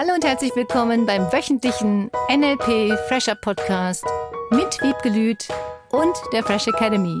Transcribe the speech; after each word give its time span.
Hallo 0.00 0.14
und 0.14 0.24
herzlich 0.24 0.54
willkommen 0.54 1.06
beim 1.06 1.22
wöchentlichen 1.32 2.08
NLP 2.30 2.96
Fresher 3.08 3.34
Podcast 3.34 4.04
mit 4.52 4.80
Wiebke 4.80 5.08
Lüth 5.08 5.48
und 5.90 6.14
der 6.32 6.44
Fresh 6.44 6.68
Academy. 6.68 7.20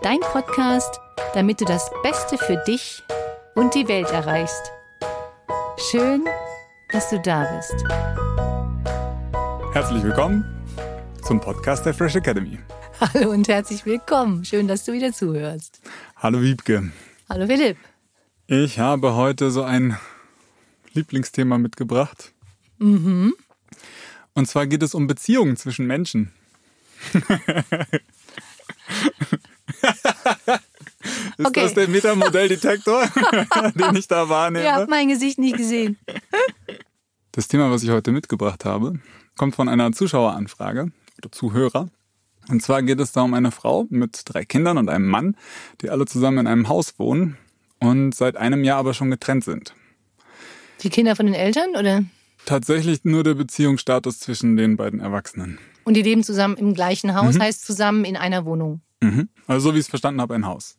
Dein 0.00 0.20
Podcast, 0.20 1.00
damit 1.34 1.60
du 1.60 1.64
das 1.64 1.90
Beste 2.04 2.38
für 2.38 2.56
dich 2.68 3.02
und 3.56 3.74
die 3.74 3.88
Welt 3.88 4.08
erreichst. 4.12 4.70
Schön, 5.90 6.24
dass 6.92 7.10
du 7.10 7.18
da 7.18 7.52
bist. 7.56 7.74
Herzlich 9.72 10.04
willkommen 10.04 10.44
zum 11.22 11.40
Podcast 11.40 11.84
der 11.84 11.94
Fresh 11.94 12.14
Academy. 12.14 12.60
Hallo 13.00 13.32
und 13.32 13.48
herzlich 13.48 13.84
willkommen. 13.84 14.44
Schön, 14.44 14.68
dass 14.68 14.84
du 14.84 14.92
wieder 14.92 15.12
zuhörst. 15.12 15.80
Hallo 16.14 16.40
Wiebke. 16.42 16.92
Hallo 17.28 17.44
Philipp. 17.48 17.76
Ich 18.46 18.78
habe 18.78 19.16
heute 19.16 19.50
so 19.50 19.64
ein 19.64 19.98
Lieblingsthema 20.94 21.58
mitgebracht. 21.58 22.32
Mhm. 22.78 23.34
Und 24.34 24.46
zwar 24.46 24.66
geht 24.66 24.82
es 24.82 24.94
um 24.94 25.06
Beziehungen 25.06 25.56
zwischen 25.56 25.86
Menschen. 25.86 26.32
Ist 31.36 31.46
okay. 31.46 31.62
das 31.62 31.74
der 31.74 31.88
Metamodellddetektor, 31.88 33.08
den 33.74 33.96
ich 33.96 34.06
da 34.06 34.28
wahrnehme? 34.28 34.64
Ihr 34.64 34.74
habt 34.74 34.90
mein 34.90 35.08
Gesicht 35.08 35.38
nicht 35.38 35.56
gesehen. 35.56 35.98
Das 37.32 37.48
Thema, 37.48 37.70
was 37.70 37.82
ich 37.82 37.90
heute 37.90 38.12
mitgebracht 38.12 38.64
habe, 38.64 39.00
kommt 39.36 39.54
von 39.54 39.68
einer 39.68 39.92
Zuschaueranfrage 39.92 40.92
oder 41.18 41.32
Zuhörer. 41.32 41.88
Und 42.48 42.62
zwar 42.62 42.82
geht 42.82 43.00
es 43.00 43.12
da 43.12 43.22
um 43.22 43.34
eine 43.34 43.50
Frau 43.50 43.86
mit 43.88 44.22
drei 44.24 44.44
Kindern 44.44 44.78
und 44.78 44.88
einem 44.88 45.06
Mann, 45.06 45.36
die 45.80 45.90
alle 45.90 46.06
zusammen 46.06 46.38
in 46.38 46.46
einem 46.46 46.68
Haus 46.68 46.98
wohnen 46.98 47.36
und 47.78 48.14
seit 48.14 48.36
einem 48.36 48.64
Jahr 48.64 48.78
aber 48.78 48.94
schon 48.94 49.10
getrennt 49.10 49.44
sind. 49.44 49.74
Die 50.82 50.90
Kinder 50.90 51.16
von 51.16 51.26
den 51.26 51.34
Eltern 51.34 51.76
oder? 51.76 52.04
Tatsächlich 52.44 53.04
nur 53.04 53.22
der 53.22 53.34
Beziehungsstatus 53.34 54.18
zwischen 54.18 54.56
den 54.56 54.76
beiden 54.76 55.00
Erwachsenen. 55.00 55.58
Und 55.84 55.94
die 55.94 56.02
leben 56.02 56.24
zusammen 56.24 56.56
im 56.56 56.74
gleichen 56.74 57.14
Haus, 57.14 57.36
mhm. 57.36 57.42
heißt 57.42 57.64
zusammen 57.64 58.04
in 58.04 58.16
einer 58.16 58.44
Wohnung. 58.44 58.80
Mhm. 59.00 59.28
Also 59.46 59.68
so 59.68 59.74
wie 59.74 59.78
ich 59.78 59.84
es 59.84 59.90
verstanden 59.90 60.20
habe, 60.20 60.34
ein 60.34 60.46
Haus. 60.46 60.76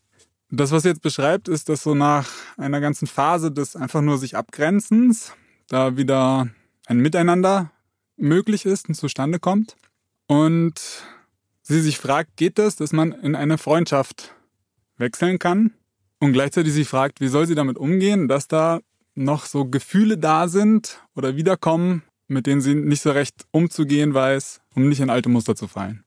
Das, 0.49 0.71
was 0.71 0.83
sie 0.83 0.89
jetzt 0.89 1.01
beschreibt, 1.01 1.47
ist, 1.47 1.69
dass 1.69 1.83
so 1.83 1.95
nach 1.95 2.29
einer 2.57 2.79
ganzen 2.79 3.07
Phase 3.07 3.51
des 3.51 3.75
einfach 3.75 4.01
nur 4.01 4.17
sich 4.17 4.37
Abgrenzens 4.37 5.33
da 5.67 5.97
wieder 5.97 6.47
ein 6.85 6.99
Miteinander 6.99 7.71
möglich 8.17 8.65
ist 8.65 8.87
und 8.87 8.95
zustande 8.95 9.39
kommt. 9.39 9.75
Und 10.27 10.75
sie 11.63 11.81
sich 11.81 11.97
fragt, 11.97 12.37
geht 12.37 12.59
das, 12.59 12.75
dass 12.75 12.93
man 12.93 13.13
in 13.13 13.35
eine 13.35 13.57
Freundschaft 13.57 14.35
wechseln 14.97 15.39
kann? 15.39 15.73
Und 16.19 16.33
gleichzeitig 16.33 16.73
sie 16.73 16.85
fragt, 16.85 17.19
wie 17.19 17.27
soll 17.27 17.47
sie 17.47 17.55
damit 17.55 17.77
umgehen, 17.77 18.27
dass 18.27 18.47
da 18.47 18.79
noch 19.15 19.45
so 19.45 19.65
Gefühle 19.65 20.17
da 20.17 20.47
sind 20.47 21.01
oder 21.15 21.35
wiederkommen, 21.35 22.03
mit 22.27 22.47
denen 22.47 22.61
sie 22.61 22.75
nicht 22.75 23.01
so 23.01 23.11
recht 23.11 23.45
umzugehen 23.51 24.13
weiß, 24.13 24.61
um 24.75 24.89
nicht 24.89 24.99
in 24.99 25.09
alte 25.09 25.29
Muster 25.29 25.55
zu 25.55 25.67
fallen? 25.67 26.03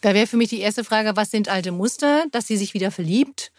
Da 0.00 0.14
wäre 0.14 0.26
für 0.26 0.36
mich 0.36 0.50
die 0.50 0.60
erste 0.60 0.84
Frage, 0.84 1.16
was 1.16 1.30
sind 1.30 1.48
alte 1.48 1.72
Muster? 1.72 2.26
Dass 2.30 2.46
sie 2.46 2.56
sich 2.56 2.74
wieder 2.74 2.90
verliebt, 2.90 3.52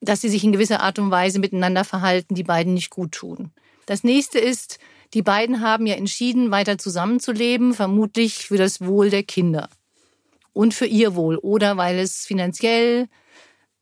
dass 0.00 0.20
sie 0.20 0.28
sich 0.28 0.44
in 0.44 0.52
gewisser 0.52 0.80
Art 0.80 0.98
und 0.98 1.10
Weise 1.10 1.40
miteinander 1.40 1.84
verhalten, 1.84 2.34
die 2.34 2.44
beiden 2.44 2.74
nicht 2.74 2.90
gut 2.90 3.12
tun. 3.12 3.50
Das 3.86 4.04
nächste 4.04 4.38
ist, 4.38 4.78
die 5.14 5.22
beiden 5.22 5.60
haben 5.60 5.86
ja 5.86 5.96
entschieden, 5.96 6.52
weiter 6.52 6.78
zusammenzuleben, 6.78 7.74
vermutlich 7.74 8.46
für 8.46 8.56
das 8.56 8.80
Wohl 8.80 9.10
der 9.10 9.24
Kinder 9.24 9.68
und 10.52 10.74
für 10.74 10.86
ihr 10.86 11.16
Wohl 11.16 11.36
oder 11.36 11.76
weil 11.76 11.98
es 11.98 12.24
finanziell 12.24 13.08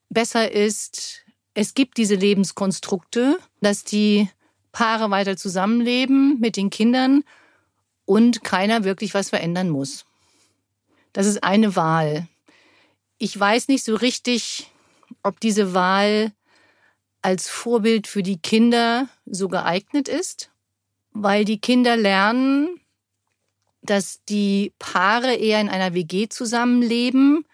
besser 0.08 0.50
ist, 0.50 1.24
es 1.58 1.74
gibt 1.74 1.96
diese 1.96 2.14
Lebenskonstrukte, 2.14 3.36
dass 3.60 3.82
die 3.82 4.28
Paare 4.70 5.10
weiter 5.10 5.36
zusammenleben 5.36 6.38
mit 6.38 6.56
den 6.56 6.70
Kindern 6.70 7.24
und 8.04 8.44
keiner 8.44 8.84
wirklich 8.84 9.12
was 9.12 9.30
verändern 9.30 9.68
muss. 9.68 10.06
Das 11.12 11.26
ist 11.26 11.42
eine 11.42 11.74
Wahl. 11.74 12.28
Ich 13.18 13.36
weiß 13.36 13.66
nicht 13.66 13.84
so 13.84 13.96
richtig, 13.96 14.70
ob 15.24 15.40
diese 15.40 15.74
Wahl 15.74 16.30
als 17.22 17.48
Vorbild 17.48 18.06
für 18.06 18.22
die 18.22 18.38
Kinder 18.38 19.08
so 19.26 19.48
geeignet 19.48 20.06
ist, 20.06 20.52
weil 21.10 21.44
die 21.44 21.58
Kinder 21.58 21.96
lernen, 21.96 22.68
dass 23.82 24.22
die 24.26 24.72
Paare 24.78 25.34
eher 25.34 25.60
in 25.60 25.68
einer 25.68 25.92
WG 25.92 26.28
zusammenleben 26.28 27.44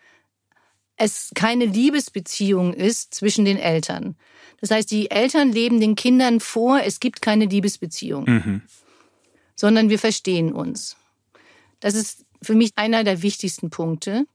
es 0.96 1.30
keine 1.34 1.64
Liebesbeziehung 1.64 2.72
ist 2.72 3.14
zwischen 3.14 3.44
den 3.44 3.58
Eltern. 3.58 4.16
Das 4.60 4.70
heißt, 4.70 4.90
die 4.90 5.10
Eltern 5.10 5.52
leben 5.52 5.80
den 5.80 5.96
Kindern 5.96 6.40
vor, 6.40 6.80
es 6.80 7.00
gibt 7.00 7.20
keine 7.20 7.46
Liebesbeziehung, 7.46 8.24
mhm. 8.24 8.62
sondern 9.56 9.90
wir 9.90 9.98
verstehen 9.98 10.52
uns. 10.52 10.96
Das 11.80 11.94
ist 11.94 12.24
für 12.40 12.54
mich 12.54 12.70
einer 12.76 13.04
der 13.04 13.22
wichtigsten 13.22 13.70
Punkte. 13.70 14.26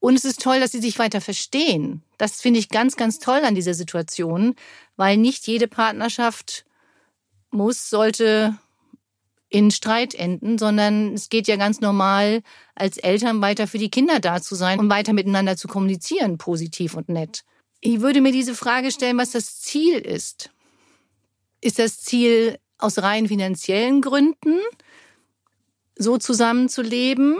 Und 0.00 0.14
es 0.14 0.24
ist 0.24 0.40
toll, 0.40 0.60
dass 0.60 0.72
sie 0.72 0.80
sich 0.80 0.98
weiter 0.98 1.20
verstehen. 1.20 2.02
Das 2.18 2.40
finde 2.40 2.60
ich 2.60 2.68
ganz, 2.68 2.96
ganz 2.96 3.18
toll 3.18 3.40
an 3.44 3.56
dieser 3.56 3.74
Situation, 3.74 4.54
weil 4.96 5.16
nicht 5.16 5.46
jede 5.46 5.66
Partnerschaft 5.66 6.64
muss, 7.50 7.90
sollte 7.90 8.56
in 9.50 9.70
Streit 9.70 10.14
enden, 10.14 10.58
sondern 10.58 11.14
es 11.14 11.28
geht 11.28 11.48
ja 11.48 11.56
ganz 11.56 11.80
normal, 11.80 12.42
als 12.74 12.98
Eltern 12.98 13.40
weiter 13.40 13.66
für 13.66 13.78
die 13.78 13.90
Kinder 13.90 14.20
da 14.20 14.42
zu 14.42 14.54
sein 14.54 14.78
und 14.78 14.90
weiter 14.90 15.12
miteinander 15.12 15.56
zu 15.56 15.68
kommunizieren, 15.68 16.38
positiv 16.38 16.94
und 16.94 17.08
nett. 17.08 17.44
Ich 17.80 18.00
würde 18.00 18.20
mir 18.20 18.32
diese 18.32 18.54
Frage 18.54 18.90
stellen, 18.90 19.18
was 19.18 19.30
das 19.30 19.60
Ziel 19.60 19.98
ist. 19.98 20.50
Ist 21.60 21.78
das 21.78 22.00
Ziel 22.00 22.58
aus 22.76 22.98
rein 22.98 23.26
finanziellen 23.28 24.02
Gründen, 24.02 24.58
so 25.96 26.18
zusammenzuleben? 26.18 27.38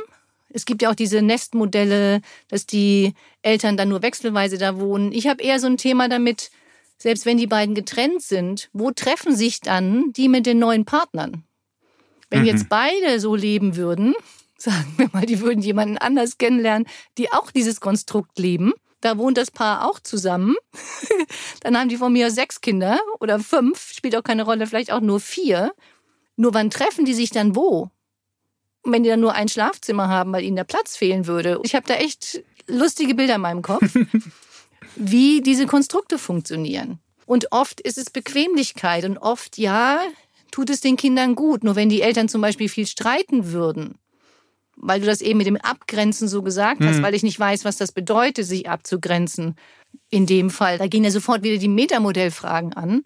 Es 0.50 0.64
gibt 0.64 0.82
ja 0.82 0.90
auch 0.90 0.94
diese 0.94 1.20
Nestmodelle, 1.20 2.22
dass 2.48 2.66
die 2.66 3.14
Eltern 3.42 3.76
dann 3.76 3.90
nur 3.90 4.02
wechselweise 4.02 4.56
da 4.56 4.80
wohnen. 4.80 5.12
Ich 5.12 5.26
habe 5.26 5.42
eher 5.42 5.60
so 5.60 5.66
ein 5.66 5.76
Thema 5.76 6.08
damit, 6.08 6.50
selbst 6.96 7.26
wenn 7.26 7.36
die 7.36 7.46
beiden 7.46 7.74
getrennt 7.74 8.22
sind, 8.22 8.70
wo 8.72 8.90
treffen 8.90 9.36
sich 9.36 9.60
dann 9.60 10.12
die 10.12 10.28
mit 10.28 10.46
den 10.46 10.58
neuen 10.58 10.84
Partnern? 10.84 11.44
Wenn 12.30 12.40
mhm. 12.40 12.46
jetzt 12.46 12.68
beide 12.68 13.20
so 13.20 13.34
leben 13.34 13.76
würden, 13.76 14.14
sagen 14.58 14.94
wir 14.96 15.08
mal, 15.12 15.26
die 15.26 15.40
würden 15.40 15.62
jemanden 15.62 15.98
anders 15.98 16.38
kennenlernen, 16.38 16.86
die 17.16 17.32
auch 17.32 17.50
dieses 17.50 17.80
Konstrukt 17.80 18.38
leben, 18.38 18.72
da 19.00 19.16
wohnt 19.16 19.38
das 19.38 19.50
Paar 19.50 19.88
auch 19.88 20.00
zusammen, 20.00 20.56
dann 21.60 21.78
haben 21.78 21.88
die 21.88 21.96
von 21.96 22.12
mir 22.12 22.30
sechs 22.30 22.60
Kinder 22.60 22.98
oder 23.20 23.38
fünf, 23.38 23.92
spielt 23.92 24.16
auch 24.16 24.24
keine 24.24 24.42
Rolle, 24.42 24.66
vielleicht 24.66 24.92
auch 24.92 25.00
nur 25.00 25.20
vier. 25.20 25.72
Nur 26.36 26.54
wann 26.54 26.70
treffen 26.70 27.04
die 27.04 27.14
sich 27.14 27.30
dann 27.30 27.54
wo? 27.56 27.90
wenn 28.92 29.02
die 29.02 29.10
dann 29.10 29.20
nur 29.20 29.34
ein 29.34 29.48
Schlafzimmer 29.48 30.08
haben, 30.08 30.32
weil 30.32 30.44
ihnen 30.44 30.56
der 30.56 30.64
Platz 30.64 30.96
fehlen 30.96 31.26
würde. 31.26 31.60
Ich 31.62 31.74
habe 31.74 31.86
da 31.86 31.94
echt 31.94 32.42
lustige 32.66 33.14
Bilder 33.14 33.36
in 33.36 33.40
meinem 33.40 33.62
Kopf, 33.62 33.94
wie 34.96 35.40
diese 35.40 35.66
Konstrukte 35.66 36.18
funktionieren. 36.18 36.98
Und 37.26 37.52
oft 37.52 37.80
ist 37.80 37.98
es 37.98 38.10
Bequemlichkeit 38.10 39.04
und 39.04 39.18
oft, 39.18 39.58
ja, 39.58 40.00
tut 40.50 40.70
es 40.70 40.80
den 40.80 40.96
Kindern 40.96 41.34
gut. 41.34 41.64
Nur 41.64 41.76
wenn 41.76 41.88
die 41.88 42.02
Eltern 42.02 42.28
zum 42.28 42.40
Beispiel 42.40 42.68
viel 42.68 42.86
streiten 42.86 43.52
würden, 43.52 43.98
weil 44.76 45.00
du 45.00 45.06
das 45.06 45.20
eben 45.20 45.38
mit 45.38 45.46
dem 45.46 45.56
Abgrenzen 45.56 46.28
so 46.28 46.42
gesagt 46.42 46.84
hast, 46.84 46.98
mhm. 46.98 47.02
weil 47.02 47.14
ich 47.14 47.22
nicht 47.22 47.38
weiß, 47.38 47.64
was 47.64 47.76
das 47.76 47.92
bedeutet, 47.92 48.46
sich 48.46 48.68
abzugrenzen. 48.68 49.56
In 50.10 50.26
dem 50.26 50.50
Fall, 50.50 50.78
da 50.78 50.86
gehen 50.86 51.04
ja 51.04 51.10
sofort 51.10 51.42
wieder 51.42 51.58
die 51.58 51.68
Metamodellfragen 51.68 52.74
an. 52.74 53.02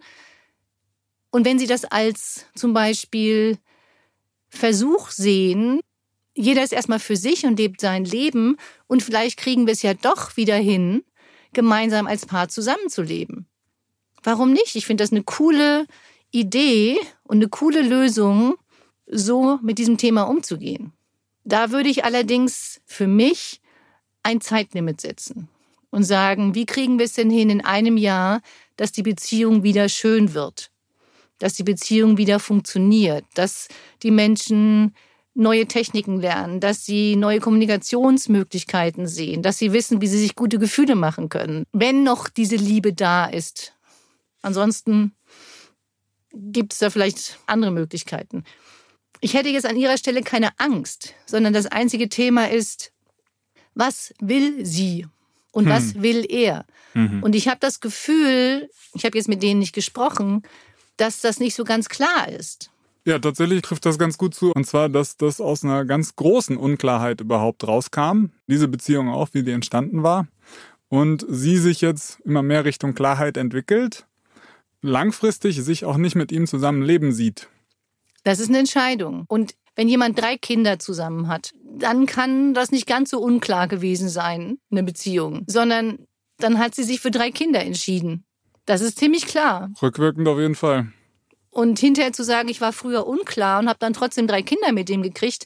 Und 1.31 1.45
wenn 1.45 1.57
sie 1.57 1.67
das 1.67 1.85
als 1.85 2.45
zum 2.55 2.73
Beispiel 2.73 3.57
Versuch 4.49 5.09
sehen, 5.09 5.79
jeder 6.35 6.63
ist 6.63 6.73
erstmal 6.73 6.99
für 6.99 7.15
sich 7.15 7.45
und 7.45 7.57
lebt 7.57 7.81
sein 7.81 8.05
Leben 8.05 8.57
und 8.87 9.01
vielleicht 9.01 9.37
kriegen 9.37 9.65
wir 9.65 9.73
es 9.73 9.81
ja 9.81 9.93
doch 9.93 10.37
wieder 10.37 10.55
hin, 10.55 11.03
gemeinsam 11.53 12.07
als 12.07 12.25
Paar 12.25 12.49
zusammenzuleben. 12.49 13.47
Warum 14.23 14.53
nicht? 14.53 14.75
Ich 14.75 14.85
finde 14.85 15.03
das 15.03 15.11
eine 15.11 15.23
coole 15.23 15.85
Idee 16.31 16.97
und 17.33 17.39
eine 17.39 17.49
coole 17.49 17.81
Lösung, 17.81 18.57
so 19.07 19.57
mit 19.63 19.79
diesem 19.79 19.97
Thema 19.97 20.21
umzugehen. 20.21 20.93
Da 21.43 21.71
würde 21.71 21.89
ich 21.89 22.05
allerdings 22.05 22.79
für 22.85 23.07
mich 23.07 23.59
ein 24.21 24.39
Zeitlimit 24.39 25.01
setzen 25.01 25.49
und 25.89 26.03
sagen, 26.03 26.53
wie 26.53 26.67
kriegen 26.67 26.99
wir 26.99 27.05
es 27.05 27.13
denn 27.13 27.31
hin 27.31 27.49
in 27.49 27.65
einem 27.65 27.97
Jahr, 27.97 28.41
dass 28.77 28.91
die 28.91 29.01
Beziehung 29.01 29.63
wieder 29.63 29.89
schön 29.89 30.35
wird, 30.35 30.69
dass 31.39 31.55
die 31.55 31.63
Beziehung 31.63 32.17
wieder 32.17 32.39
funktioniert, 32.39 33.25
dass 33.33 33.67
die 34.03 34.11
Menschen 34.11 34.93
neue 35.33 35.65
Techniken 35.65 36.21
lernen, 36.21 36.59
dass 36.59 36.85
sie 36.85 37.15
neue 37.15 37.39
Kommunikationsmöglichkeiten 37.39 39.07
sehen, 39.07 39.41
dass 39.41 39.57
sie 39.57 39.73
wissen, 39.73 40.01
wie 40.01 40.07
sie 40.07 40.19
sich 40.19 40.35
gute 40.35 40.59
Gefühle 40.59 40.93
machen 40.93 41.29
können, 41.29 41.63
wenn 41.71 42.03
noch 42.03 42.29
diese 42.29 42.57
Liebe 42.57 42.93
da 42.93 43.25
ist. 43.25 43.73
Ansonsten 44.43 45.15
gibt 46.33 46.73
es 46.73 46.79
da 46.79 46.89
vielleicht 46.89 47.39
andere 47.45 47.71
Möglichkeiten. 47.71 48.43
Ich 49.21 49.33
hätte 49.33 49.49
jetzt 49.49 49.65
an 49.65 49.77
Ihrer 49.77 49.97
Stelle 49.97 50.21
keine 50.21 50.49
Angst, 50.59 51.13
sondern 51.25 51.53
das 51.53 51.67
einzige 51.67 52.09
Thema 52.09 52.49
ist, 52.49 52.91
was 53.75 54.13
will 54.19 54.65
sie 54.65 55.07
und 55.51 55.65
hm. 55.65 55.71
was 55.71 56.01
will 56.01 56.25
er? 56.27 56.65
Mhm. 56.93 57.23
Und 57.23 57.35
ich 57.35 57.47
habe 57.47 57.59
das 57.59 57.79
Gefühl, 57.79 58.69
ich 58.93 59.05
habe 59.05 59.17
jetzt 59.17 59.29
mit 59.29 59.41
denen 59.41 59.59
nicht 59.59 59.73
gesprochen, 59.73 60.43
dass 60.97 61.21
das 61.21 61.39
nicht 61.39 61.55
so 61.55 61.63
ganz 61.63 61.89
klar 61.89 62.27
ist. 62.27 62.69
Ja, 63.05 63.19
tatsächlich 63.19 63.61
trifft 63.61 63.85
das 63.85 63.97
ganz 63.97 64.17
gut 64.17 64.33
zu. 64.33 64.51
Und 64.53 64.65
zwar, 64.65 64.87
dass 64.87 65.17
das 65.17 65.41
aus 65.41 65.63
einer 65.63 65.83
ganz 65.85 66.15
großen 66.15 66.55
Unklarheit 66.55 67.19
überhaupt 67.19 67.67
rauskam. 67.67 68.27
Diese 68.47 68.67
Beziehung 68.67 69.09
auch, 69.09 69.29
wie 69.33 69.43
die 69.43 69.51
entstanden 69.51 70.03
war. 70.03 70.27
Und 70.87 71.25
sie 71.27 71.57
sich 71.57 71.81
jetzt 71.81 72.19
immer 72.21 72.43
mehr 72.43 72.65
Richtung 72.65 72.93
Klarheit 72.93 73.35
entwickelt. 73.35 74.05
Langfristig 74.83 75.63
sich 75.63 75.85
auch 75.85 75.97
nicht 75.97 76.15
mit 76.15 76.31
ihm 76.31 76.45
zusammen 76.45 76.81
leben 76.81 77.13
sieht. 77.13 77.47
Das 78.23 78.39
ist 78.39 78.49
eine 78.49 78.59
Entscheidung. 78.59 79.25
Und 79.27 79.55
wenn 79.75 79.87
jemand 79.87 80.21
drei 80.21 80.37
Kinder 80.37 80.77
zusammen 80.77 81.27
hat, 81.27 81.51
dann 81.63 82.05
kann 82.05 82.53
das 82.53 82.71
nicht 82.71 82.85
ganz 82.85 83.09
so 83.09 83.19
unklar 83.19 83.67
gewesen 83.67 84.09
sein, 84.09 84.57
eine 84.69 84.83
Beziehung, 84.83 85.45
sondern 85.47 86.05
dann 86.37 86.59
hat 86.59 86.75
sie 86.75 86.83
sich 86.83 86.99
für 86.99 87.11
drei 87.11 87.31
Kinder 87.31 87.63
entschieden. 87.63 88.25
Das 88.65 88.81
ist 88.81 88.99
ziemlich 88.99 89.25
klar. 89.25 89.71
Rückwirkend 89.81 90.27
auf 90.27 90.37
jeden 90.37 90.55
Fall. 90.55 90.91
Und 91.49 91.79
hinterher 91.79 92.13
zu 92.13 92.23
sagen, 92.23 92.49
ich 92.49 92.61
war 92.61 92.73
früher 92.73 93.07
unklar 93.07 93.59
und 93.59 93.69
habe 93.69 93.79
dann 93.79 93.93
trotzdem 93.93 94.27
drei 94.27 94.41
Kinder 94.41 94.71
mit 94.73 94.89
dem 94.89 95.01
gekriegt, 95.01 95.45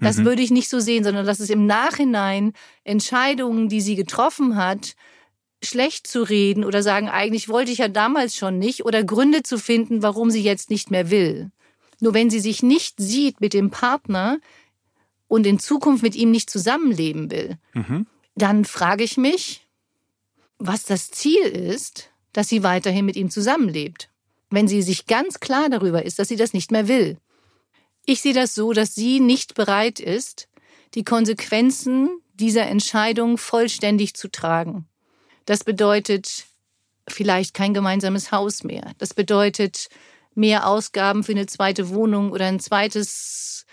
das 0.00 0.18
mhm. 0.18 0.24
würde 0.24 0.42
ich 0.42 0.50
nicht 0.50 0.68
so 0.68 0.80
sehen, 0.80 1.04
sondern 1.04 1.26
dass 1.26 1.40
es 1.40 1.50
im 1.50 1.66
Nachhinein 1.66 2.52
Entscheidungen, 2.82 3.68
die 3.68 3.80
sie 3.80 3.94
getroffen 3.94 4.56
hat, 4.56 4.94
schlecht 5.64 6.06
zu 6.06 6.22
reden 6.22 6.64
oder 6.64 6.82
sagen, 6.82 7.08
eigentlich 7.08 7.48
wollte 7.48 7.72
ich 7.72 7.78
ja 7.78 7.88
damals 7.88 8.36
schon 8.36 8.58
nicht 8.58 8.84
oder 8.84 9.04
Gründe 9.04 9.42
zu 9.42 9.58
finden, 9.58 10.02
warum 10.02 10.30
sie 10.30 10.42
jetzt 10.42 10.70
nicht 10.70 10.90
mehr 10.90 11.10
will. 11.10 11.50
Nur 12.00 12.14
wenn 12.14 12.30
sie 12.30 12.40
sich 12.40 12.62
nicht 12.62 12.96
sieht 12.98 13.40
mit 13.40 13.54
dem 13.54 13.70
Partner 13.70 14.38
und 15.28 15.46
in 15.46 15.58
Zukunft 15.58 16.02
mit 16.02 16.16
ihm 16.16 16.30
nicht 16.30 16.50
zusammenleben 16.50 17.30
will, 17.30 17.58
mhm. 17.72 18.06
dann 18.34 18.64
frage 18.64 19.04
ich 19.04 19.16
mich, 19.16 19.66
was 20.58 20.84
das 20.84 21.10
Ziel 21.10 21.44
ist, 21.44 22.10
dass 22.32 22.48
sie 22.48 22.62
weiterhin 22.62 23.04
mit 23.04 23.16
ihm 23.16 23.30
zusammenlebt 23.30 24.08
wenn 24.54 24.68
sie 24.68 24.82
sich 24.82 25.06
ganz 25.06 25.40
klar 25.40 25.68
darüber 25.68 26.04
ist, 26.04 26.18
dass 26.18 26.28
sie 26.28 26.36
das 26.36 26.52
nicht 26.52 26.70
mehr 26.70 26.88
will. 26.88 27.18
Ich 28.06 28.20
sehe 28.20 28.34
das 28.34 28.54
so, 28.54 28.72
dass 28.72 28.94
sie 28.94 29.20
nicht 29.20 29.54
bereit 29.54 30.00
ist, 30.00 30.48
die 30.94 31.04
Konsequenzen 31.04 32.10
dieser 32.34 32.66
Entscheidung 32.66 33.38
vollständig 33.38 34.14
zu 34.14 34.28
tragen. 34.28 34.86
Das 35.44 35.64
bedeutet 35.64 36.46
vielleicht 37.08 37.54
kein 37.54 37.74
gemeinsames 37.74 38.32
Haus 38.32 38.64
mehr. 38.64 38.92
Das 38.98 39.14
bedeutet 39.14 39.88
mehr 40.34 40.66
Ausgaben 40.66 41.22
für 41.22 41.32
eine 41.32 41.46
zweite 41.46 41.90
Wohnung 41.90 42.32
oder 42.32 42.46
ein 42.46 42.60
zweites 42.60 43.66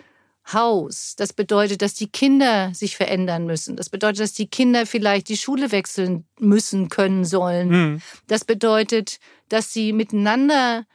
Haus. 0.52 1.16
Das 1.16 1.34
bedeutet, 1.34 1.82
dass 1.82 1.94
die 1.94 2.10
Kinder 2.10 2.74
sich 2.74 2.98
verändern 2.98 3.46
müssen. 3.46 3.76
Das 3.76 3.90
bedeutet, 3.90 4.20
dass 4.20 4.34
die 4.34 4.48
Kinder 4.48 4.86
vielleicht 4.86 5.30
die 5.30 5.38
Schule 5.38 5.72
wechseln 5.72 6.26
müssen, 6.40 6.90
können, 6.90 7.26
sollen. 7.26 7.70
Mhm. 7.70 8.02
Das 8.28 8.44
bedeutet, 8.44 9.20
dass 9.50 9.72
sie 9.72 9.94
miteinander 9.94 10.86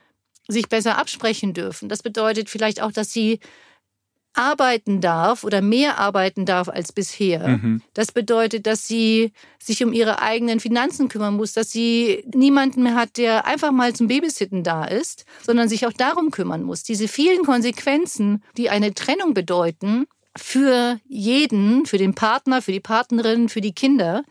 sich 0.48 0.68
besser 0.68 0.98
absprechen 0.98 1.54
dürfen. 1.54 1.88
Das 1.88 2.02
bedeutet 2.02 2.50
vielleicht 2.50 2.82
auch, 2.82 2.92
dass 2.92 3.12
sie 3.12 3.40
arbeiten 4.36 5.00
darf 5.00 5.44
oder 5.44 5.62
mehr 5.62 5.98
arbeiten 5.98 6.44
darf 6.44 6.68
als 6.68 6.92
bisher. 6.92 7.48
Mhm. 7.48 7.82
Das 7.94 8.12
bedeutet, 8.12 8.66
dass 8.66 8.86
sie 8.86 9.32
sich 9.58 9.82
um 9.82 9.92
ihre 9.92 10.20
eigenen 10.20 10.60
Finanzen 10.60 11.08
kümmern 11.08 11.34
muss, 11.34 11.52
dass 11.52 11.70
sie 11.70 12.24
niemanden 12.34 12.82
mehr 12.82 12.94
hat, 12.94 13.16
der 13.16 13.46
einfach 13.46 13.72
mal 13.72 13.94
zum 13.94 14.08
Babysitten 14.08 14.62
da 14.62 14.84
ist, 14.84 15.24
sondern 15.44 15.68
sich 15.68 15.86
auch 15.86 15.92
darum 15.92 16.30
kümmern 16.30 16.62
muss. 16.62 16.82
Diese 16.82 17.08
vielen 17.08 17.44
Konsequenzen, 17.44 18.42
die 18.56 18.70
eine 18.70 18.94
Trennung 18.94 19.34
bedeuten, 19.34 20.06
für 20.36 21.00
jeden, 21.08 21.86
für 21.86 21.98
den 21.98 22.14
Partner, 22.14 22.60
für 22.60 22.72
die 22.72 22.80
Partnerin, 22.80 23.48
für 23.48 23.62
die 23.62 23.72
Kinder, 23.72 24.22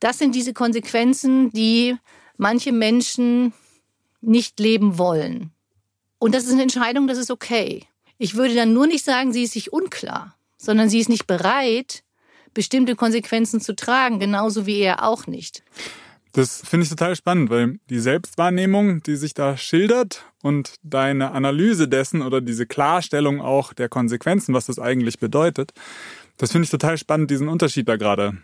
das 0.00 0.18
sind 0.18 0.34
diese 0.34 0.54
Konsequenzen, 0.54 1.50
die 1.50 1.96
manche 2.36 2.72
Menschen 2.72 3.52
nicht 4.20 4.58
leben 4.58 4.98
wollen. 4.98 5.52
Und 6.18 6.34
das 6.34 6.44
ist 6.44 6.52
eine 6.52 6.62
Entscheidung, 6.62 7.06
das 7.06 7.18
ist 7.18 7.30
okay. 7.30 7.86
Ich 8.22 8.36
würde 8.36 8.54
dann 8.54 8.72
nur 8.72 8.86
nicht 8.86 9.04
sagen, 9.04 9.32
sie 9.32 9.42
ist 9.42 9.54
sich 9.54 9.72
unklar, 9.72 10.36
sondern 10.56 10.88
sie 10.88 11.00
ist 11.00 11.08
nicht 11.08 11.26
bereit, 11.26 12.04
bestimmte 12.54 12.94
Konsequenzen 12.94 13.60
zu 13.60 13.74
tragen, 13.74 14.20
genauso 14.20 14.64
wie 14.64 14.78
er 14.78 15.02
auch 15.02 15.26
nicht. 15.26 15.64
Das 16.32 16.62
finde 16.64 16.84
ich 16.84 16.90
total 16.90 17.16
spannend, 17.16 17.50
weil 17.50 17.80
die 17.90 17.98
Selbstwahrnehmung, 17.98 19.02
die 19.02 19.16
sich 19.16 19.34
da 19.34 19.56
schildert 19.56 20.24
und 20.40 20.76
deine 20.84 21.32
Analyse 21.32 21.88
dessen 21.88 22.22
oder 22.22 22.40
diese 22.40 22.64
Klarstellung 22.64 23.40
auch 23.40 23.72
der 23.72 23.88
Konsequenzen, 23.88 24.54
was 24.54 24.66
das 24.66 24.78
eigentlich 24.78 25.18
bedeutet, 25.18 25.72
das 26.36 26.52
finde 26.52 26.66
ich 26.66 26.70
total 26.70 26.98
spannend, 26.98 27.28
diesen 27.28 27.48
Unterschied 27.48 27.88
da 27.88 27.96
gerade 27.96 28.38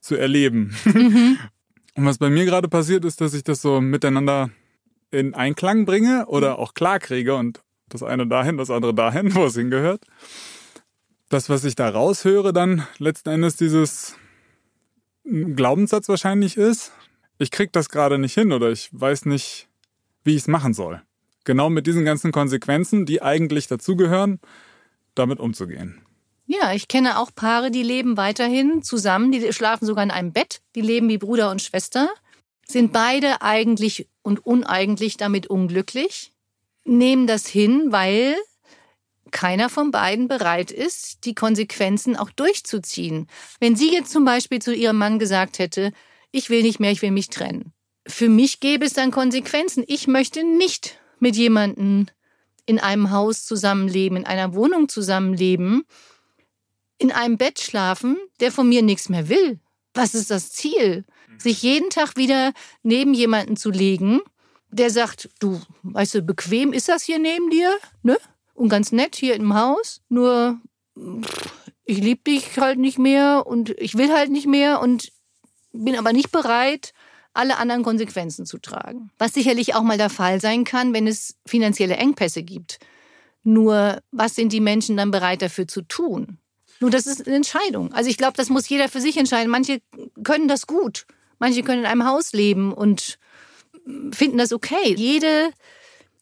zu 0.00 0.16
erleben. 0.16 0.74
Mhm. 0.84 1.38
Und 1.94 2.04
was 2.04 2.18
bei 2.18 2.30
mir 2.30 2.46
gerade 2.46 2.68
passiert 2.68 3.04
ist, 3.04 3.20
dass 3.20 3.32
ich 3.32 3.44
das 3.44 3.62
so 3.62 3.80
miteinander 3.80 4.50
in 5.12 5.34
Einklang 5.34 5.84
bringe 5.84 6.26
oder 6.26 6.58
auch 6.58 6.74
klar 6.74 6.98
kriege 6.98 7.34
und 7.34 7.60
das 7.88 8.02
eine 8.02 8.26
dahin, 8.26 8.56
das 8.56 8.70
andere 8.70 8.94
dahin, 8.94 9.34
wo 9.34 9.46
es 9.46 9.54
hingehört. 9.54 10.04
Das, 11.28 11.48
was 11.48 11.64
ich 11.64 11.74
da 11.74 11.88
raushöre, 11.88 12.52
dann 12.52 12.86
letzten 12.98 13.28
Endes 13.30 13.56
dieses 13.56 14.16
Glaubenssatz 15.24 16.08
wahrscheinlich 16.08 16.56
ist, 16.56 16.92
ich 17.38 17.50
krieg 17.50 17.72
das 17.72 17.88
gerade 17.88 18.18
nicht 18.18 18.34
hin 18.34 18.52
oder 18.52 18.70
ich 18.70 18.88
weiß 18.92 19.26
nicht, 19.26 19.68
wie 20.24 20.32
ich 20.32 20.42
es 20.42 20.48
machen 20.48 20.74
soll. 20.74 21.02
Genau 21.44 21.70
mit 21.70 21.86
diesen 21.86 22.04
ganzen 22.04 22.32
Konsequenzen, 22.32 23.06
die 23.06 23.22
eigentlich 23.22 23.68
dazugehören, 23.68 24.40
damit 25.14 25.38
umzugehen. 25.38 26.00
Ja, 26.46 26.72
ich 26.72 26.88
kenne 26.88 27.18
auch 27.18 27.30
Paare, 27.34 27.70
die 27.70 27.82
leben 27.82 28.16
weiterhin 28.16 28.82
zusammen, 28.82 29.32
die 29.32 29.52
schlafen 29.52 29.84
sogar 29.84 30.02
in 30.02 30.10
einem 30.10 30.32
Bett, 30.32 30.62
die 30.74 30.80
leben 30.80 31.08
wie 31.08 31.18
Bruder 31.18 31.50
und 31.50 31.60
Schwester, 31.60 32.08
sind 32.66 32.92
beide 32.92 33.42
eigentlich 33.42 34.08
und 34.22 34.44
uneigentlich 34.44 35.18
damit 35.18 35.46
unglücklich, 35.46 36.32
nehmen 36.88 37.26
das 37.26 37.46
hin, 37.46 37.88
weil 37.90 38.36
keiner 39.30 39.68
von 39.68 39.90
beiden 39.90 40.28
bereit 40.28 40.70
ist, 40.70 41.24
die 41.24 41.34
Konsequenzen 41.34 42.16
auch 42.16 42.30
durchzuziehen. 42.30 43.26
Wenn 43.60 43.76
sie 43.76 43.92
jetzt 43.92 44.10
zum 44.10 44.24
Beispiel 44.24 44.60
zu 44.60 44.74
ihrem 44.74 44.96
Mann 44.96 45.18
gesagt 45.18 45.58
hätte, 45.58 45.92
ich 46.30 46.50
will 46.50 46.62
nicht 46.62 46.80
mehr, 46.80 46.90
ich 46.90 47.02
will 47.02 47.10
mich 47.10 47.28
trennen. 47.28 47.72
Für 48.06 48.28
mich 48.28 48.60
gäbe 48.60 48.86
es 48.86 48.94
dann 48.94 49.10
Konsequenzen. 49.10 49.84
Ich 49.86 50.06
möchte 50.06 50.44
nicht 50.44 50.98
mit 51.20 51.36
jemandem 51.36 52.06
in 52.64 52.78
einem 52.78 53.10
Haus 53.10 53.44
zusammenleben, 53.44 54.18
in 54.18 54.26
einer 54.26 54.54
Wohnung 54.54 54.88
zusammenleben, 54.88 55.84
in 56.98 57.12
einem 57.12 57.36
Bett 57.36 57.60
schlafen, 57.60 58.16
der 58.40 58.50
von 58.50 58.68
mir 58.68 58.82
nichts 58.82 59.08
mehr 59.08 59.28
will. 59.28 59.60
Was 59.94 60.14
ist 60.14 60.30
das 60.30 60.52
Ziel? 60.52 61.04
Sich 61.38 61.62
jeden 61.62 61.90
Tag 61.90 62.16
wieder 62.16 62.52
neben 62.82 63.14
jemanden 63.14 63.56
zu 63.56 63.70
legen, 63.70 64.20
der 64.70 64.90
sagt, 64.90 65.30
du, 65.38 65.60
weißt 65.82 66.16
du, 66.16 66.22
bequem 66.22 66.72
ist 66.72 66.88
das 66.88 67.02
hier 67.02 67.18
neben 67.18 67.50
dir, 67.50 67.76
ne? 68.02 68.16
Und 68.54 68.68
ganz 68.68 68.92
nett 68.92 69.16
hier 69.16 69.34
im 69.34 69.54
Haus, 69.54 70.00
nur 70.08 70.60
ich 71.84 71.98
liebe 71.98 72.22
dich 72.26 72.58
halt 72.58 72.78
nicht 72.78 72.98
mehr 72.98 73.46
und 73.46 73.70
ich 73.78 73.96
will 73.96 74.12
halt 74.12 74.30
nicht 74.30 74.46
mehr 74.46 74.80
und 74.80 75.12
bin 75.72 75.96
aber 75.96 76.12
nicht 76.12 76.32
bereit, 76.32 76.92
alle 77.34 77.56
anderen 77.58 77.84
Konsequenzen 77.84 78.46
zu 78.46 78.58
tragen. 78.58 79.10
Was 79.16 79.32
sicherlich 79.32 79.74
auch 79.74 79.82
mal 79.82 79.96
der 79.96 80.10
Fall 80.10 80.40
sein 80.40 80.64
kann, 80.64 80.92
wenn 80.92 81.06
es 81.06 81.36
finanzielle 81.46 81.96
Engpässe 81.96 82.42
gibt. 82.42 82.78
Nur, 83.44 84.02
was 84.10 84.34
sind 84.34 84.52
die 84.52 84.60
Menschen 84.60 84.96
dann 84.96 85.12
bereit 85.12 85.40
dafür 85.40 85.68
zu 85.68 85.82
tun? 85.82 86.38
Nur, 86.80 86.90
das 86.90 87.06
ist 87.06 87.26
eine 87.26 87.36
Entscheidung. 87.36 87.92
Also 87.92 88.10
ich 88.10 88.16
glaube, 88.16 88.34
das 88.36 88.50
muss 88.50 88.68
jeder 88.68 88.88
für 88.88 89.00
sich 89.00 89.16
entscheiden. 89.16 89.50
Manche 89.50 89.80
können 90.24 90.48
das 90.48 90.66
gut. 90.66 91.06
Manche 91.38 91.62
können 91.62 91.80
in 91.80 91.86
einem 91.86 92.04
Haus 92.04 92.32
leben 92.32 92.72
und 92.72 93.18
finden 94.12 94.38
das 94.38 94.52
okay. 94.52 94.94
Jede 94.94 95.50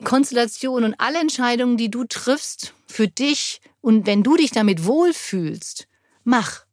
Konstellation 0.05 0.85
und 0.85 0.95
alle 0.99 1.21
Entscheidungen, 1.21 1.77
die 1.77 1.91
du 1.91 2.05
triffst 2.05 2.75
für 2.87 3.09
dich 3.09 3.61
und 3.81 4.07
wenn 4.07 4.23
du 4.23 4.37
dich 4.37 4.51
damit 4.51 4.85
wohlfühlst, 4.85 5.87
mach. 6.25 6.65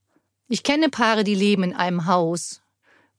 Ich 0.50 0.64
kenne 0.64 0.90
Paare, 0.90 1.24
die 1.24 1.36
leben 1.36 1.64
in 1.64 1.74
einem 1.74 2.06
Haus 2.06 2.62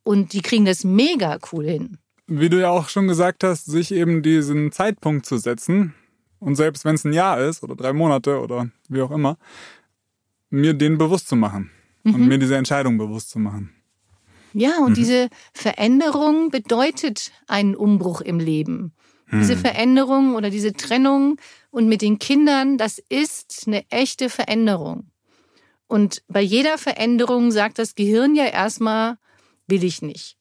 und 0.02 0.32
die 0.32 0.42
kriegen 0.42 0.64
das 0.64 0.84
mega 0.84 1.38
cool 1.52 1.64
hin. 1.64 1.98
Wie 2.26 2.48
du 2.48 2.60
ja 2.60 2.70
auch 2.70 2.88
schon 2.88 3.08
gesagt 3.08 3.44
hast, 3.44 3.66
sich 3.66 3.92
eben 3.92 4.22
diesen 4.22 4.72
Zeitpunkt 4.72 5.26
zu 5.26 5.38
setzen 5.38 5.94
und 6.38 6.56
selbst 6.56 6.84
wenn 6.84 6.94
es 6.94 7.04
ein 7.04 7.12
Jahr 7.12 7.40
ist 7.40 7.62
oder 7.62 7.74
drei 7.74 7.92
Monate 7.92 8.40
oder 8.40 8.68
wie 8.88 9.02
auch 9.02 9.10
immer, 9.10 9.38
mir 10.50 10.74
den 10.74 10.98
bewusst 10.98 11.28
zu 11.28 11.36
machen 11.36 11.70
mhm. 12.02 12.14
und 12.14 12.28
mir 12.28 12.38
diese 12.38 12.56
Entscheidung 12.56 12.98
bewusst 12.98 13.30
zu 13.30 13.38
machen. 13.38 13.73
Ja, 14.54 14.78
und 14.78 14.90
mhm. 14.90 14.94
diese 14.94 15.28
Veränderung 15.52 16.50
bedeutet 16.50 17.32
einen 17.48 17.74
Umbruch 17.74 18.20
im 18.20 18.38
Leben. 18.38 18.94
Mhm. 19.26 19.40
Diese 19.40 19.56
Veränderung 19.56 20.36
oder 20.36 20.48
diese 20.48 20.72
Trennung 20.72 21.36
und 21.70 21.88
mit 21.88 22.02
den 22.02 22.20
Kindern, 22.20 22.78
das 22.78 23.02
ist 23.08 23.64
eine 23.66 23.84
echte 23.90 24.30
Veränderung. 24.30 25.10
Und 25.88 26.22
bei 26.28 26.40
jeder 26.40 26.78
Veränderung 26.78 27.50
sagt 27.50 27.78
das 27.78 27.96
Gehirn 27.96 28.36
ja 28.36 28.46
erstmal, 28.46 29.18
will 29.66 29.82
ich 29.82 30.02
nicht. 30.02 30.36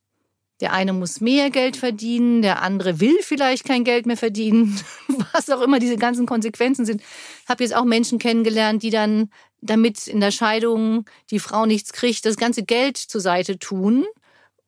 Der 0.63 0.71
eine 0.71 0.93
muss 0.93 1.19
mehr 1.19 1.49
Geld 1.49 1.75
verdienen, 1.75 2.41
der 2.41 2.61
andere 2.61 3.01
will 3.01 3.17
vielleicht 3.19 3.65
kein 3.65 3.83
Geld 3.83 4.05
mehr 4.05 4.15
verdienen, 4.15 4.79
was 5.33 5.49
auch 5.49 5.59
immer 5.59 5.77
diese 5.77 5.97
ganzen 5.97 6.25
Konsequenzen 6.25 6.85
sind. 6.85 7.01
Ich 7.01 7.49
habe 7.49 7.65
jetzt 7.65 7.75
auch 7.75 7.83
Menschen 7.83 8.17
kennengelernt, 8.17 8.81
die 8.81 8.89
dann 8.89 9.29
damit 9.59 10.07
in 10.07 10.21
der 10.21 10.31
Scheidung 10.31 11.03
die 11.31 11.39
Frau 11.39 11.65
nichts 11.65 11.91
kriegt, 11.91 12.25
das 12.25 12.37
ganze 12.37 12.63
Geld 12.63 12.95
zur 12.95 13.19
Seite 13.19 13.59
tun, 13.59 14.05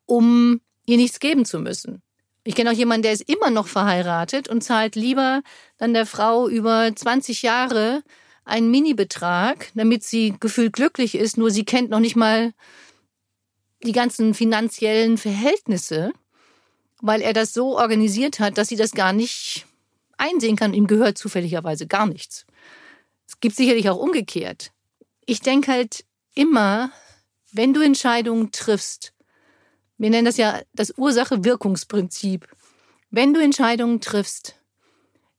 um 0.05 0.59
ihr 0.85 0.97
nichts 0.97 1.21
geben 1.21 1.45
zu 1.45 1.59
müssen. 1.59 2.01
Ich 2.43 2.55
kenne 2.55 2.71
auch 2.71 2.75
jemanden, 2.75 3.03
der 3.03 3.13
ist 3.13 3.29
immer 3.29 3.49
noch 3.49 3.67
verheiratet 3.67 4.49
und 4.49 4.65
zahlt 4.65 4.97
lieber 4.97 5.43
dann 5.77 5.93
der 5.93 6.05
Frau 6.05 6.49
über 6.49 6.91
20 6.93 7.41
Jahre 7.41 8.03
einen 8.43 8.69
Mini-Betrag, 8.69 9.71
damit 9.75 10.03
sie 10.03 10.35
gefühlt 10.41 10.73
glücklich 10.73 11.15
ist, 11.15 11.37
nur 11.37 11.51
sie 11.51 11.63
kennt 11.63 11.89
noch 11.89 12.01
nicht 12.01 12.17
mal 12.17 12.51
die 13.85 13.91
ganzen 13.91 14.33
finanziellen 14.33 15.17
Verhältnisse, 15.17 16.11
weil 17.01 17.21
er 17.21 17.33
das 17.33 17.53
so 17.53 17.77
organisiert 17.77 18.39
hat, 18.39 18.57
dass 18.57 18.67
sie 18.67 18.75
das 18.75 18.91
gar 18.91 19.13
nicht 19.13 19.65
einsehen 20.17 20.55
kann. 20.55 20.73
Ihm 20.73 20.87
gehört 20.87 21.17
zufälligerweise 21.17 21.87
gar 21.87 22.05
nichts. 22.05 22.45
Es 23.27 23.39
gibt 23.39 23.55
sicherlich 23.55 23.89
auch 23.89 23.97
umgekehrt. 23.97 24.71
Ich 25.25 25.39
denke 25.39 25.71
halt 25.71 26.05
immer, 26.35 26.91
wenn 27.51 27.73
du 27.73 27.81
Entscheidungen 27.81 28.51
triffst, 28.51 29.13
wir 29.97 30.09
nennen 30.09 30.25
das 30.25 30.37
ja 30.37 30.61
das 30.73 30.93
Ursache-Wirkungsprinzip. 30.97 32.47
Wenn 33.11 33.33
du 33.33 33.41
Entscheidungen 33.41 34.01
triffst, 34.01 34.55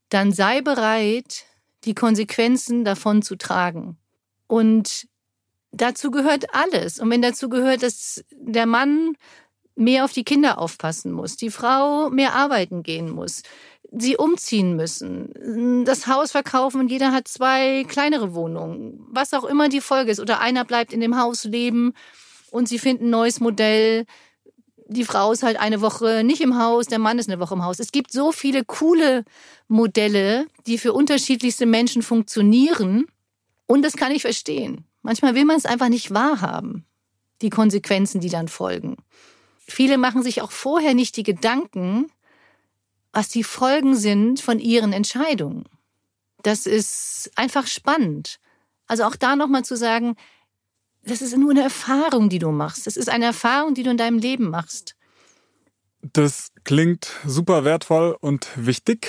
dann 0.09 0.33
sei 0.33 0.63
bereit, 0.63 1.45
die 1.85 1.95
Konsequenzen 1.95 2.85
davon 2.85 3.23
zu 3.23 3.37
tragen. 3.37 3.99
Und 4.47 5.09
dazu 5.77 6.11
gehört 6.11 6.55
alles. 6.55 6.99
Und 6.99 7.11
wenn 7.11 7.23
dazu 7.23 7.49
gehört, 7.49 7.83
dass 7.83 8.25
der 8.33 8.67
Mann 8.67 9.17
mehr 9.77 10.05
auf 10.05 10.13
die 10.13 10.25
Kinder 10.25 10.59
aufpassen 10.59 11.13
muss, 11.13 11.37
die 11.37 11.51
Frau 11.51 12.09
mehr 12.11 12.35
arbeiten 12.35 12.83
gehen 12.83 13.11
muss, 13.11 13.43
sie 13.93 14.17
umziehen 14.17 14.75
müssen, 14.75 15.85
das 15.85 16.07
Haus 16.07 16.33
verkaufen 16.33 16.81
und 16.81 16.91
jeder 16.91 17.13
hat 17.13 17.29
zwei 17.29 17.85
kleinere 17.85 18.35
Wohnungen, 18.35 18.99
was 19.11 19.35
auch 19.35 19.45
immer 19.45 19.69
die 19.69 19.81
Folge 19.81 20.11
ist, 20.11 20.21
oder 20.21 20.41
einer 20.41 20.65
bleibt 20.65 20.93
in 20.93 21.01
dem 21.01 21.21
Haus 21.21 21.45
leben 21.45 21.93
und 22.51 22.69
sie 22.69 22.79
finden 22.79 23.07
ein 23.07 23.11
neues 23.11 23.41
Modell. 23.41 24.07
Die 24.89 25.05
Frau 25.05 25.33
ist 25.33 25.43
halt 25.43 25.59
eine 25.59 25.81
Woche 25.81 26.23
nicht 26.25 26.41
im 26.41 26.59
Haus, 26.59 26.87
der 26.87 26.99
Mann 26.99 27.19
ist 27.19 27.29
eine 27.29 27.41
Woche 27.41 27.55
im 27.55 27.65
Haus. 27.65 27.79
Es 27.79 27.93
gibt 27.93 28.13
so 28.13 28.33
viele 28.33 28.65
coole 28.65 29.25
Modelle, 29.69 30.47
die 30.67 30.79
für 30.79 30.93
unterschiedlichste 30.93 31.67
Menschen 31.67 32.03
funktionieren. 32.03 33.07
Und 33.67 33.85
das 33.85 33.97
kann 33.97 34.13
ich 34.13 34.23
verstehen. 34.23 34.85
Manchmal 35.07 35.37
will 35.37 35.45
man 35.45 35.57
es 35.57 35.67
einfach 35.67 35.89
nicht 35.89 36.13
wahrhaben, 36.13 36.85
die 37.41 37.49
Konsequenzen, 37.49 38.21
die 38.21 38.29
dann 38.29 38.49
folgen. 38.49 38.97
Viele 39.61 39.99
machen 39.99 40.25
sich 40.25 40.43
auch 40.43 40.51
vorher 40.51 40.95
nicht 40.95 41.17
die 41.17 41.23
Gedanken, 41.23 42.11
was 43.13 43.29
die 43.29 43.45
Folgen 43.45 43.95
sind 43.95 44.41
von 44.41 44.59
ihren 44.59 44.93
Entscheidungen. 44.93 45.63
Das 46.43 46.67
ist 46.67 47.31
einfach 47.37 47.69
spannend. 47.69 48.41
Also 48.89 49.05
auch 49.05 49.15
da 49.15 49.37
nochmal 49.37 49.65
zu 49.65 49.77
sagen, 49.77 50.17
das 51.05 51.23
ist 51.23 51.37
nur 51.37 51.53
eine 51.53 51.63
Erfahrung, 51.63 52.29
die 52.29 52.41
du 52.41 52.51
machst. 52.51 52.89
Das 52.89 52.97
ist 52.97 53.09
eine 53.09 53.27
Erfahrung, 53.27 53.75
die 53.75 53.85
du 53.85 53.91
in 53.91 53.99
deinem 53.99 54.19
Leben 54.19 54.51
machst. 54.51 54.97
Das 56.03 56.51
klingt 56.65 57.13
super 57.25 57.63
wertvoll 57.65 58.17
und 58.21 58.49
wichtig. 58.57 59.09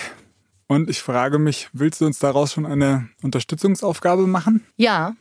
Und 0.67 0.91
ich 0.91 1.01
frage 1.01 1.39
mich, 1.39 1.69
willst 1.73 2.01
du 2.01 2.05
uns 2.05 2.19
daraus 2.19 2.53
schon 2.53 2.67
eine 2.67 3.09
Unterstützungsaufgabe 3.23 4.27
machen? 4.27 4.63
Ja, 4.75 5.15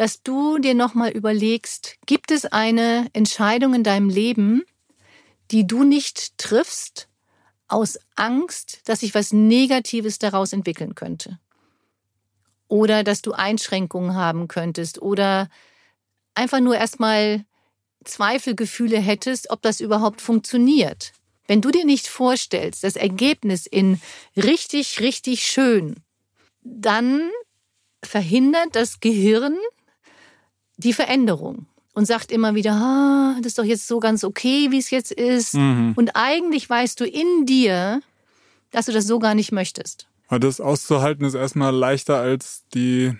dass 0.00 0.22
du 0.22 0.56
dir 0.56 0.72
nochmal 0.72 1.10
überlegst, 1.10 1.98
gibt 2.06 2.30
es 2.30 2.46
eine 2.46 3.10
Entscheidung 3.12 3.74
in 3.74 3.84
deinem 3.84 4.08
Leben, 4.08 4.62
die 5.50 5.66
du 5.66 5.84
nicht 5.84 6.38
triffst 6.38 7.10
aus 7.68 7.98
Angst, 8.16 8.80
dass 8.86 9.00
sich 9.00 9.14
was 9.14 9.34
Negatives 9.34 10.18
daraus 10.18 10.54
entwickeln 10.54 10.94
könnte? 10.94 11.38
Oder 12.66 13.04
dass 13.04 13.20
du 13.20 13.32
Einschränkungen 13.32 14.14
haben 14.14 14.48
könntest 14.48 15.02
oder 15.02 15.50
einfach 16.32 16.60
nur 16.60 16.78
erstmal 16.78 17.44
Zweifelgefühle 18.04 18.98
hättest, 18.98 19.50
ob 19.50 19.60
das 19.60 19.82
überhaupt 19.82 20.22
funktioniert. 20.22 21.12
Wenn 21.46 21.60
du 21.60 21.70
dir 21.70 21.84
nicht 21.84 22.06
vorstellst, 22.08 22.84
das 22.84 22.96
Ergebnis 22.96 23.66
in 23.66 24.00
richtig, 24.34 25.00
richtig 25.00 25.44
schön, 25.44 25.96
dann 26.62 27.30
verhindert 28.02 28.74
das 28.76 29.00
Gehirn 29.00 29.58
die 30.80 30.92
Veränderung 30.92 31.66
und 31.94 32.06
sagt 32.06 32.32
immer 32.32 32.54
wieder, 32.54 32.72
ah, 32.72 33.36
das 33.38 33.48
ist 33.48 33.58
doch 33.58 33.64
jetzt 33.64 33.86
so 33.86 34.00
ganz 34.00 34.24
okay, 34.24 34.70
wie 34.70 34.78
es 34.78 34.90
jetzt 34.90 35.12
ist. 35.12 35.54
Mhm. 35.54 35.92
Und 35.96 36.10
eigentlich 36.14 36.68
weißt 36.68 36.98
du 37.00 37.04
in 37.04 37.46
dir, 37.46 38.00
dass 38.70 38.86
du 38.86 38.92
das 38.92 39.06
so 39.06 39.18
gar 39.18 39.34
nicht 39.34 39.52
möchtest. 39.52 40.06
Aber 40.28 40.38
das 40.38 40.60
auszuhalten 40.60 41.24
ist 41.24 41.34
erstmal 41.34 41.74
leichter 41.74 42.18
als 42.18 42.64
die, 42.74 43.12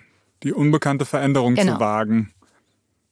die 0.43 0.53
unbekannte 0.53 1.05
Veränderung 1.05 1.55
genau. 1.55 1.73
zu 1.73 1.79
wagen. 1.79 2.33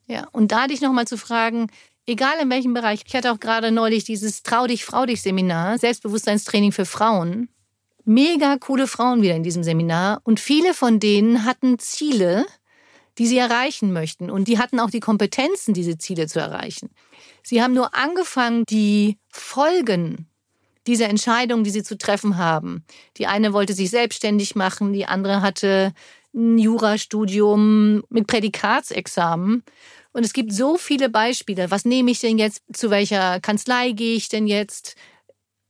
Ja, 0.08 0.28
und 0.32 0.52
da 0.52 0.68
dich 0.68 0.82
nochmal 0.82 1.06
zu 1.06 1.18
fragen, 1.18 1.68
egal 2.08 2.34
in 2.42 2.50
welchem 2.50 2.74
Bereich. 2.74 3.04
Ich 3.06 3.14
hatte 3.14 3.32
auch 3.32 3.40
gerade 3.40 3.72
neulich 3.72 4.04
dieses 4.04 4.42
Trau 4.42 4.68
dich, 4.68 4.86
Frau 4.86 5.06
dich 5.06 5.22
Seminar, 5.22 5.78
Selbstbewusstseinstraining 5.78 6.72
für 6.72 6.86
Frauen. 6.86 7.50
Mega 8.06 8.58
coole 8.58 8.88
Frauen 8.88 9.22
wieder 9.22 9.36
in 9.36 9.44
diesem 9.44 9.64
Seminar 9.64 10.22
und 10.24 10.40
viele 10.40 10.74
von 10.74 11.00
denen 11.00 11.46
hatten 11.46 11.78
Ziele, 11.78 12.46
die 13.20 13.28
sie 13.28 13.38
erreichen 13.38 13.94
möchten 13.94 14.32
und 14.32 14.48
die 14.48 14.58
hatten 14.58 14.80
auch 14.80 14.90
die 14.90 15.00
Kompetenzen, 15.02 15.74
diese 15.74 15.98
Ziele 15.98 16.28
zu 16.28 16.40
erreichen. 16.40 16.90
Sie 17.44 17.62
haben 17.62 17.74
nur 17.74 17.96
angefangen, 17.96 18.64
die 18.68 19.18
Folgen 19.30 20.28
dieser 20.88 21.10
Entscheidung, 21.10 21.64
die 21.64 21.70
sie 21.70 21.84
zu 21.84 21.98
treffen 21.98 22.38
haben. 22.38 22.84
Die 23.18 23.28
eine 23.28 23.54
wollte 23.54 23.74
sich 23.74 23.92
selbstständig 23.92 24.56
machen, 24.56 24.94
die 24.94 25.06
andere 25.06 25.42
hatte 25.42 25.94
ein 26.34 26.58
Jurastudium 26.58 28.04
mit 28.10 28.26
Prädikatsexamen 28.26 29.64
und 30.12 30.26
es 30.26 30.34
gibt 30.34 30.54
so 30.54 30.78
viele 30.78 31.10
Beispiele. 31.10 31.72
Was 31.72 31.86
nehme 31.86 32.12
ich 32.12 32.20
denn 32.20 32.38
jetzt? 32.38 32.64
Zu 32.74 32.90
welcher 32.90 33.40
Kanzlei 33.40 33.92
gehe 33.92 34.16
ich 34.16 34.30
denn 34.30 34.48
jetzt? 34.48 34.96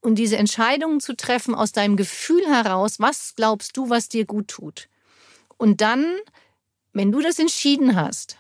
Und 0.02 0.16
diese 0.16 0.38
Entscheidungen 0.38 1.02
zu 1.02 1.16
treffen 1.16 1.54
aus 1.54 1.72
deinem 1.72 1.98
Gefühl 1.98 2.46
heraus, 2.48 3.00
was 3.00 3.34
glaubst 3.36 3.76
du, 3.76 3.90
was 3.90 4.08
dir 4.08 4.26
gut 4.26 4.48
tut? 4.48 4.88
Und 5.58 5.82
dann, 5.82 6.06
wenn 7.00 7.14
du 7.14 7.22
das 7.22 7.40
entschieden 7.40 7.96
hast, 7.96 8.36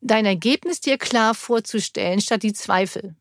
dein 0.00 0.26
Ergebnis 0.26 0.80
dir 0.80 0.96
klar 0.96 1.34
vorzustellen, 1.34 2.20
statt 2.20 2.44
die 2.44 2.52
Zweifel. 2.52 3.16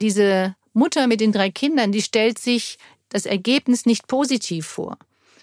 Diese 0.00 0.56
Mutter 0.72 1.06
mit 1.06 1.20
den 1.20 1.32
drei 1.32 1.50
Kindern, 1.50 1.92
die 1.92 2.00
stellt 2.00 2.38
sich 2.38 2.78
das 3.10 3.26
Ergebnis 3.26 3.84
nicht 3.84 4.06
positiv 4.06 4.64
vor. 4.64 4.96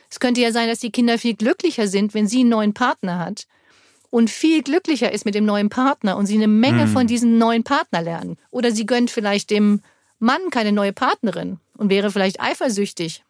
Es 0.10 0.20
könnte 0.20 0.42
ja 0.42 0.52
sein, 0.52 0.68
dass 0.68 0.80
die 0.80 0.90
Kinder 0.90 1.20
viel 1.20 1.36
glücklicher 1.36 1.88
sind, 1.88 2.16
wenn 2.16 2.28
sie 2.28 2.40
einen 2.40 2.50
neuen 2.50 2.74
Partner 2.74 3.20
hat 3.20 3.46
und 4.10 4.32
viel 4.32 4.64
glücklicher 4.64 5.12
ist 5.12 5.24
mit 5.24 5.36
dem 5.36 5.46
neuen 5.46 5.70
Partner 5.70 6.18
und 6.18 6.26
sie 6.26 6.34
eine 6.38 6.48
Menge 6.48 6.88
mhm. 6.88 6.92
von 6.92 7.06
diesem 7.06 7.38
neuen 7.38 7.64
Partner 7.64 8.02
lernen. 8.02 8.38
Oder 8.50 8.72
sie 8.72 8.88
gönnt 8.88 9.12
vielleicht 9.12 9.52
dem 9.52 9.84
Mann 10.18 10.50
keine 10.50 10.72
neue 10.72 10.94
Partnerin 10.94 11.60
und 11.78 11.92
wäre 11.92 12.10
vielleicht 12.10 12.42
eifersüchtig, 12.42 13.24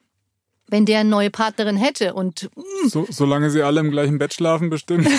wenn 0.69 0.85
der 0.85 0.99
eine 0.99 1.09
neue 1.09 1.31
Partnerin 1.31 1.77
hätte. 1.77 2.13
Und 2.13 2.49
mm. 2.55 2.87
so, 2.87 3.07
solange 3.09 3.49
sie 3.49 3.63
alle 3.63 3.79
im 3.79 3.91
gleichen 3.91 4.17
Bett 4.17 4.33
schlafen, 4.33 4.69
bestimmt. 4.69 5.07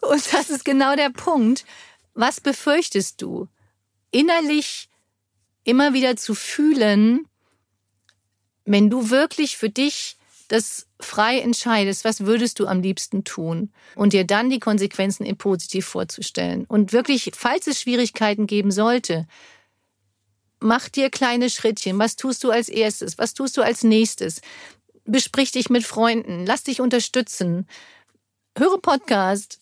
und 0.00 0.32
das 0.32 0.50
ist 0.50 0.64
genau 0.64 0.94
der 0.96 1.10
Punkt. 1.10 1.64
Was 2.14 2.40
befürchtest 2.40 3.20
du? 3.22 3.48
Innerlich 4.10 4.88
immer 5.64 5.94
wieder 5.94 6.16
zu 6.16 6.34
fühlen, 6.34 7.26
wenn 8.64 8.90
du 8.90 9.10
wirklich 9.10 9.56
für 9.56 9.70
dich 9.70 10.16
das 10.48 10.86
frei 11.00 11.38
entscheidest, 11.38 12.04
was 12.04 12.26
würdest 12.26 12.60
du 12.60 12.66
am 12.66 12.82
liebsten 12.82 13.24
tun 13.24 13.70
und 13.94 14.12
dir 14.12 14.24
dann 14.24 14.50
die 14.50 14.60
Konsequenzen 14.60 15.24
in 15.24 15.36
positiv 15.36 15.86
vorzustellen. 15.86 16.66
Und 16.66 16.92
wirklich, 16.92 17.32
falls 17.34 17.66
es 17.66 17.80
Schwierigkeiten 17.80 18.46
geben 18.46 18.70
sollte, 18.70 19.26
mach 20.62 20.88
dir 20.88 21.10
kleine 21.10 21.50
Schrittchen. 21.50 21.98
Was 21.98 22.16
tust 22.16 22.44
du 22.44 22.50
als 22.50 22.68
erstes? 22.68 23.18
Was 23.18 23.34
tust 23.34 23.56
du 23.56 23.62
als 23.62 23.84
nächstes? 23.84 24.40
Besprich 25.04 25.52
dich 25.52 25.70
mit 25.70 25.84
Freunden. 25.84 26.46
Lass 26.46 26.62
dich 26.64 26.80
unterstützen. 26.80 27.66
Höre 28.56 28.78
Podcast, 28.78 29.58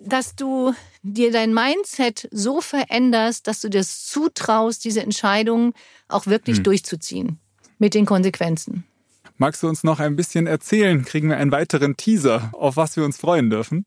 dass 0.00 0.36
du 0.36 0.74
dir 1.02 1.30
dein 1.32 1.52
Mindset 1.52 2.28
so 2.30 2.60
veränderst, 2.60 3.46
dass 3.46 3.60
du 3.60 3.68
dir 3.68 3.84
zutraust, 3.84 4.84
diese 4.84 5.02
Entscheidung 5.02 5.74
auch 6.08 6.26
wirklich 6.26 6.58
hm. 6.58 6.64
durchzuziehen. 6.64 7.38
Mit 7.78 7.94
den 7.94 8.06
Konsequenzen. 8.06 8.84
Magst 9.36 9.62
du 9.62 9.68
uns 9.68 9.82
noch 9.82 9.98
ein 9.98 10.14
bisschen 10.14 10.46
erzählen? 10.46 11.04
Kriegen 11.04 11.28
wir 11.28 11.36
einen 11.36 11.50
weiteren 11.50 11.96
Teaser, 11.96 12.50
auf 12.52 12.76
was 12.76 12.96
wir 12.96 13.04
uns 13.04 13.16
freuen 13.16 13.50
dürfen? 13.50 13.84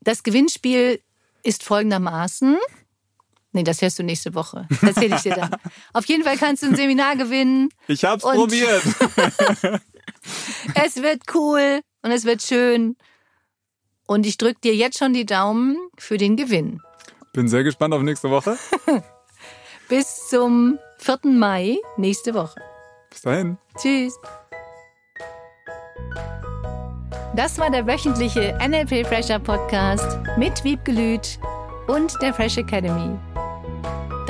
Das 0.00 0.22
Gewinnspiel 0.22 1.00
ist 1.42 1.62
folgendermaßen. 1.62 2.56
Nee, 3.52 3.64
das 3.64 3.82
hörst 3.82 3.98
du 3.98 4.02
nächste 4.04 4.34
Woche. 4.34 4.66
Das 4.70 4.82
erzähle 4.82 5.16
ich 5.16 5.22
dir 5.22 5.34
dann. 5.34 5.50
Auf 5.92 6.04
jeden 6.06 6.22
Fall 6.22 6.36
kannst 6.36 6.62
du 6.62 6.68
ein 6.68 6.76
Seminar 6.76 7.16
gewinnen. 7.16 7.68
Ich 7.88 8.04
hab's 8.04 8.22
probiert. 8.22 8.82
es 10.74 10.96
wird 10.96 11.22
cool 11.34 11.80
und 12.02 12.10
es 12.12 12.24
wird 12.24 12.42
schön. 12.42 12.96
Und 14.06 14.26
ich 14.26 14.38
drücke 14.38 14.60
dir 14.60 14.74
jetzt 14.74 14.98
schon 14.98 15.12
die 15.14 15.26
Daumen 15.26 15.76
für 15.98 16.16
den 16.16 16.36
Gewinn. 16.36 16.80
Bin 17.32 17.48
sehr 17.48 17.64
gespannt 17.64 17.94
auf 17.94 18.02
nächste 18.02 18.30
Woche. 18.30 18.56
Bis 19.88 20.28
zum 20.28 20.78
4. 20.98 21.18
Mai 21.24 21.78
nächste 21.96 22.34
Woche. 22.34 22.60
Bis 23.10 23.22
dahin. 23.22 23.58
Tschüss. 23.76 24.14
Das 27.34 27.58
war 27.58 27.70
der 27.70 27.86
wöchentliche 27.86 28.58
NLP 28.60 29.06
Fresher 29.06 29.38
Podcast 29.38 30.18
mit 30.36 30.62
Wiebgelüt 30.64 31.38
und 31.86 32.20
der 32.20 32.34
Fresh 32.34 32.58
Academy. 32.58 33.16